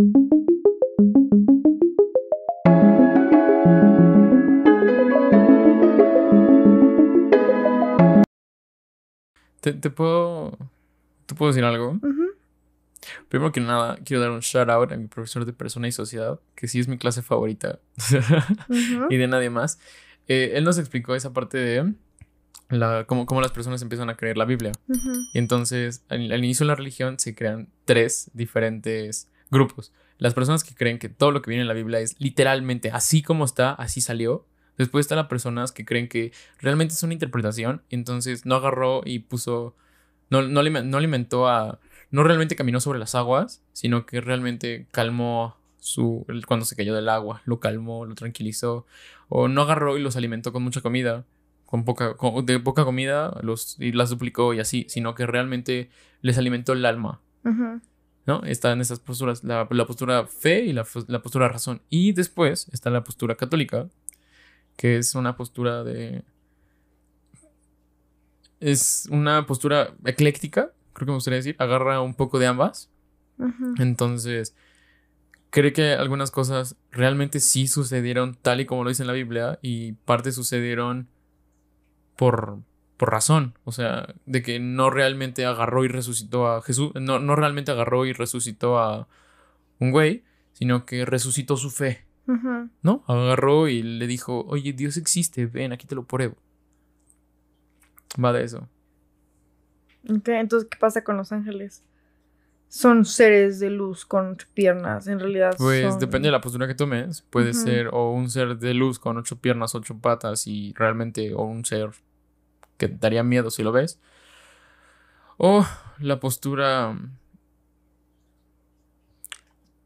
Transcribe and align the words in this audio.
¿Te, 0.00 0.06
te 9.74 9.90
puedo, 9.90 10.56
¿Te 11.26 11.34
puedo 11.34 11.52
decir 11.52 11.64
algo? 11.64 11.90
Ujú. 11.90 12.30
Primero 13.28 13.52
que 13.52 13.60
nada, 13.60 13.98
quiero 14.04 14.22
dar 14.22 14.30
un 14.30 14.40
shout 14.40 14.70
out 14.70 14.90
a 14.92 14.96
mi 14.96 15.06
profesor 15.06 15.44
de 15.44 15.52
persona 15.52 15.86
y 15.88 15.92
sociedad, 15.92 16.40
que 16.54 16.66
sí 16.66 16.80
es 16.80 16.88
mi 16.88 16.96
clase 16.96 17.20
favorita 17.22 17.78
Ujú. 17.98 19.06
y 19.10 19.16
de 19.16 19.28
nadie 19.28 19.50
más. 19.50 19.78
Eh, 20.28 20.52
él 20.54 20.64
nos 20.64 20.78
explicó 20.78 21.14
esa 21.14 21.34
parte 21.34 21.58
de 21.58 21.92
la, 22.70 23.04
cómo, 23.06 23.26
cómo 23.26 23.42
las 23.42 23.52
personas 23.52 23.82
empiezan 23.82 24.08
a 24.08 24.16
creer 24.16 24.38
la 24.38 24.46
Biblia. 24.46 24.72
Ujú. 24.88 25.12
Y 25.34 25.38
entonces, 25.38 26.04
al, 26.08 26.32
al 26.32 26.42
inicio 26.44 26.64
de 26.64 26.68
la 26.68 26.76
religión 26.76 27.18
se 27.18 27.34
crean 27.34 27.68
tres 27.84 28.30
diferentes 28.32 29.28
grupos. 29.50 29.92
Las 30.18 30.34
personas 30.34 30.64
que 30.64 30.74
creen 30.74 30.98
que 30.98 31.08
todo 31.08 31.30
lo 31.30 31.42
que 31.42 31.50
viene 31.50 31.62
en 31.62 31.68
la 31.68 31.74
Biblia 31.74 32.00
es 32.00 32.16
literalmente 32.18 32.90
así 32.90 33.22
como 33.22 33.44
está, 33.44 33.72
así 33.72 34.00
salió. 34.00 34.46
Después 34.78 35.04
están 35.04 35.16
las 35.18 35.26
personas 35.26 35.72
que 35.72 35.84
creen 35.84 36.08
que 36.08 36.32
realmente 36.58 36.94
es 36.94 37.02
una 37.02 37.12
interpretación. 37.12 37.82
Entonces 37.90 38.46
no 38.46 38.54
agarró 38.54 39.02
y 39.04 39.20
puso. 39.20 39.74
No, 40.30 40.42
no, 40.42 40.62
no 40.62 40.96
alimentó 40.98 41.48
a. 41.48 41.80
No 42.10 42.22
realmente 42.22 42.56
caminó 42.56 42.80
sobre 42.80 42.98
las 42.98 43.14
aguas, 43.14 43.62
sino 43.72 44.06
que 44.06 44.20
realmente 44.20 44.86
calmó 44.90 45.56
su. 45.78 46.26
Cuando 46.46 46.64
se 46.66 46.76
cayó 46.76 46.94
del 46.94 47.08
agua, 47.08 47.42
lo 47.44 47.60
calmó, 47.60 48.06
lo 48.06 48.14
tranquilizó. 48.14 48.86
O 49.28 49.48
no 49.48 49.62
agarró 49.62 49.96
y 49.98 50.02
los 50.02 50.16
alimentó 50.16 50.52
con 50.52 50.62
mucha 50.62 50.80
comida. 50.80 51.24
Con 51.66 51.84
poca, 51.84 52.16
con- 52.16 52.44
de 52.46 52.58
poca 52.58 52.84
comida 52.84 53.38
los, 53.42 53.76
y 53.78 53.92
las 53.92 54.10
duplicó 54.10 54.54
y 54.54 54.60
así, 54.60 54.86
sino 54.88 55.14
que 55.14 55.24
realmente 55.26 55.88
les 56.20 56.36
alimentó 56.36 56.72
el 56.72 56.84
alma. 56.84 57.20
Ujú. 57.44 57.80
¿No? 58.26 58.42
Están 58.44 58.80
esas 58.80 59.00
posturas, 59.00 59.44
la, 59.44 59.66
la 59.70 59.86
postura 59.86 60.26
fe 60.26 60.64
y 60.64 60.72
la, 60.72 60.86
la 61.08 61.22
postura 61.22 61.48
razón. 61.48 61.82
Y 61.90 62.12
después 62.12 62.68
está 62.72 62.90
la 62.90 63.04
postura 63.04 63.36
católica, 63.36 63.88
que 64.76 64.98
es 64.98 65.14
una 65.14 65.36
postura 65.36 65.84
de... 65.84 66.24
Es 68.60 69.08
una 69.10 69.46
postura 69.46 69.94
ecléctica, 70.04 70.72
creo 70.92 71.06
que 71.06 71.12
me 71.12 71.14
gustaría 71.14 71.38
decir, 71.38 71.56
agarra 71.58 72.02
un 72.02 72.14
poco 72.14 72.38
de 72.38 72.46
ambas. 72.46 72.90
Entonces, 73.78 74.54
cree 75.48 75.72
que 75.72 75.92
algunas 75.92 76.30
cosas 76.30 76.76
realmente 76.90 77.40
sí 77.40 77.66
sucedieron 77.66 78.34
tal 78.34 78.60
y 78.60 78.66
como 78.66 78.84
lo 78.84 78.90
dice 78.90 79.02
en 79.02 79.06
la 79.06 79.14
Biblia 79.14 79.58
y 79.62 79.92
parte 79.92 80.32
sucedieron 80.32 81.08
por, 82.16 82.58
por 83.00 83.10
razón. 83.10 83.54
O 83.64 83.72
sea, 83.72 84.14
de 84.26 84.42
que 84.42 84.60
no 84.60 84.90
realmente 84.90 85.46
agarró 85.46 85.86
y 85.86 85.88
resucitó 85.88 86.46
a 86.48 86.60
Jesús, 86.60 86.92
no, 86.94 87.18
no 87.18 87.34
realmente 87.34 87.72
agarró 87.72 88.04
y 88.04 88.12
resucitó 88.12 88.78
a 88.78 89.08
un 89.78 89.90
güey, 89.90 90.22
sino 90.52 90.84
que 90.84 91.06
resucitó 91.06 91.56
su 91.56 91.70
fe. 91.70 92.04
¿no? 92.82 93.02
Agarró 93.08 93.66
y 93.68 93.82
le 93.82 94.06
dijo, 94.06 94.44
oye, 94.46 94.72
Dios 94.74 94.96
existe, 94.98 95.46
ven, 95.46 95.72
aquí 95.72 95.86
te 95.86 95.94
lo 95.94 96.04
pruebo. 96.04 96.36
Va 98.22 98.32
de 98.32 98.44
eso. 98.44 98.68
Ok, 100.08 100.28
entonces, 100.28 100.68
¿qué 100.70 100.78
pasa 100.78 101.02
con 101.02 101.16
los 101.16 101.32
ángeles? 101.32 101.82
Son 102.68 103.04
seres 103.04 103.58
de 103.60 103.70
luz 103.70 104.04
con 104.04 104.28
ocho 104.32 104.46
piernas, 104.54 105.06
en 105.08 105.18
realidad. 105.18 105.54
Pues 105.58 105.90
son- 105.90 105.98
depende 106.00 106.28
de 106.28 106.32
la 106.32 106.40
postura 106.40 106.68
que 106.68 106.74
tomes. 106.74 107.22
Puede 107.22 107.52
ser 107.54 107.88
o 107.92 108.12
un 108.12 108.30
ser 108.30 108.58
de 108.58 108.74
luz 108.74 108.98
con 108.98 109.16
ocho 109.16 109.40
piernas, 109.40 109.74
ocho 109.74 109.98
patas 109.98 110.46
y 110.46 110.72
realmente, 110.76 111.34
o 111.34 111.42
un 111.42 111.64
ser 111.64 111.90
que 112.80 112.88
te 112.88 112.96
daría 112.96 113.22
miedo 113.22 113.50
si 113.50 113.62
lo 113.62 113.70
ves. 113.70 114.00
O 115.36 115.64
la 116.00 116.18
postura. 116.18 116.98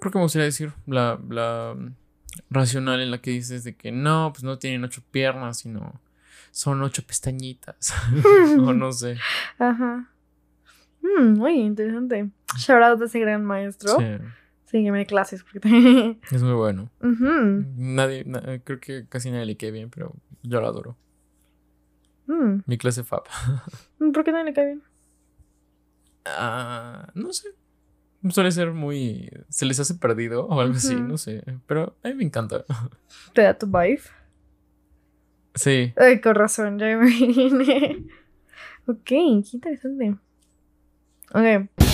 Creo 0.00 0.12
que 0.12 0.18
me 0.18 0.24
gustaría 0.24 0.46
decir 0.46 0.72
la, 0.86 1.18
la 1.28 1.76
racional 2.50 3.00
en 3.00 3.10
la 3.10 3.18
que 3.18 3.30
dices 3.30 3.64
de 3.64 3.74
que 3.76 3.92
no, 3.92 4.32
pues 4.32 4.44
no 4.44 4.58
tienen 4.58 4.82
ocho 4.84 5.02
piernas, 5.10 5.58
sino 5.58 6.00
son 6.50 6.82
ocho 6.82 7.02
pestañitas. 7.06 7.92
o 8.58 8.72
no 8.72 8.92
sé. 8.92 9.18
Ajá. 9.58 10.08
Mm, 11.02 11.38
muy 11.38 11.60
interesante. 11.60 12.30
Shout 12.58 12.82
out 12.82 13.00
a 13.02 13.04
ese 13.04 13.20
gran 13.20 13.44
maestro. 13.44 13.96
Sí, 13.98 14.04
Sígueme 14.66 15.04
clases. 15.06 15.42
Porque... 15.42 16.18
es 16.30 16.42
muy 16.42 16.54
bueno. 16.54 16.90
Nadie, 17.76 18.24
na- 18.24 18.58
creo 18.64 18.80
que 18.80 19.06
casi 19.08 19.30
nadie 19.30 19.46
le 19.46 19.56
quede 19.56 19.72
bien, 19.72 19.90
pero 19.90 20.14
yo 20.42 20.60
lo 20.60 20.66
adoro. 20.66 20.96
Mm. 22.30 22.62
Mi 22.66 22.78
clase 22.78 23.02
FAP. 23.02 23.26
¿Por 23.98 24.24
qué 24.24 24.30
no 24.30 24.44
le 24.44 24.52
cae 24.52 24.66
bien? 24.66 24.82
Ah, 26.24 27.08
no 27.14 27.32
sé. 27.32 27.48
Suele 28.28 28.52
ser 28.52 28.72
muy. 28.72 29.28
Se 29.48 29.66
les 29.66 29.80
hace 29.80 29.94
perdido 29.94 30.46
o 30.46 30.60
algo 30.60 30.74
así, 30.74 30.94
no 30.94 31.18
sé. 31.18 31.42
Pero 31.66 31.96
a 32.04 32.08
mí 32.08 32.14
me 32.14 32.24
encanta. 32.24 32.64
¿Te 33.34 33.42
da 33.42 33.58
tu 33.58 33.66
vibe? 33.66 34.02
Sí. 35.54 35.92
Ay, 35.96 36.20
con 36.20 36.36
razón, 36.36 36.78
ya 36.78 36.96
me 36.96 37.10
imaginé. 37.10 38.06
ok, 38.86 38.98
qué 39.04 39.16
interesante. 39.52 40.16
Ok. 41.32 41.89